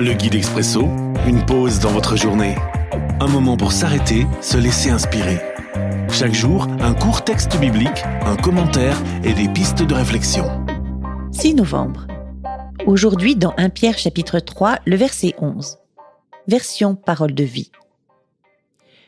[0.00, 0.82] Le guide expresso,
[1.26, 2.54] une pause dans votre journée.
[3.18, 5.40] Un moment pour s'arrêter, se laisser inspirer.
[6.12, 10.44] Chaque jour, un court texte biblique, un commentaire et des pistes de réflexion.
[11.32, 12.06] 6 novembre.
[12.86, 15.78] Aujourd'hui, dans 1 Pierre chapitre 3, le verset 11.
[16.46, 17.72] Version parole de vie.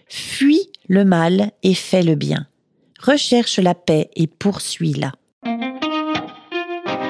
[0.08, 2.48] Fuis le mal et fais le bien.
[3.00, 5.12] Recherche la paix et poursuis-la.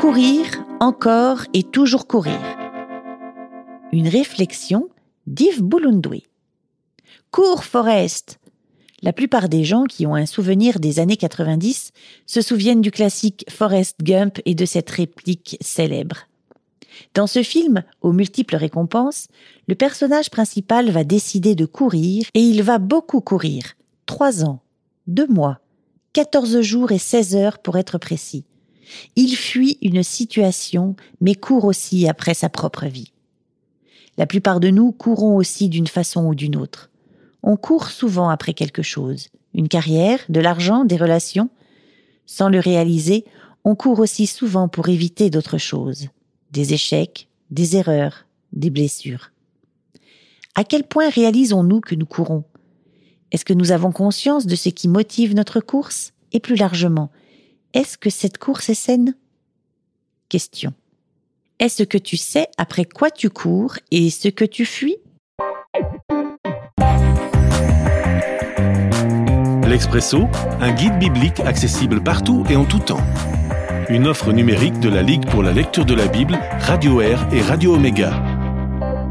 [0.03, 0.45] Courir,
[0.81, 2.50] encore et toujours courir.
[3.93, 4.89] Une réflexion
[5.27, 6.23] d'Yves Boulundoui.
[7.33, 8.39] Cours, Forest
[9.03, 11.91] La plupart des gens qui ont un souvenir des années 90
[12.25, 16.29] se souviennent du classique Forest Gump et de cette réplique célèbre.
[17.15, 19.27] Dans ce film, aux multiples récompenses,
[19.67, 23.75] le personnage principal va décider de courir et il va beaucoup courir.
[24.07, 24.61] Trois ans,
[25.09, 25.59] deux mois,
[26.13, 28.45] quatorze jours et seize heures pour être précis.
[29.17, 33.13] Il fuit une situation, mais court aussi après sa propre vie.
[34.21, 36.91] La plupart de nous courons aussi d'une façon ou d'une autre.
[37.43, 41.49] On court souvent après quelque chose, une carrière, de l'argent, des relations.
[42.27, 43.25] Sans le réaliser,
[43.65, 46.09] on court aussi souvent pour éviter d'autres choses
[46.53, 49.33] des échecs, des erreurs, des blessures.
[50.55, 52.45] À quel point réalisons-nous que nous courons?
[53.33, 56.13] Est-ce que nous avons conscience de ce qui motive notre course?
[56.33, 57.11] Et plus largement,
[57.73, 59.15] est-ce que cette course est saine?
[60.29, 60.75] Question.
[61.61, 64.97] Est-ce que tu sais après quoi tu cours et ce que tu fuis?
[69.69, 70.23] L'Expresso,
[70.61, 73.05] un guide biblique accessible partout et en tout temps
[73.91, 77.43] une offre numérique de la Ligue pour la lecture de la Bible, Radio Air et
[77.43, 78.23] Radio Omega.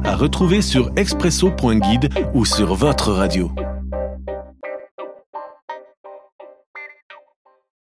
[0.06, 3.52] À retrouver sur expresso.guide ou sur votre radio.